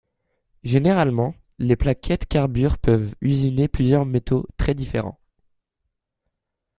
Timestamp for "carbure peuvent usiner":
2.25-3.67